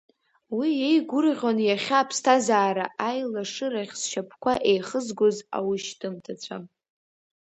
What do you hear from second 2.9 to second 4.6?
аилашырахь зшьапқәа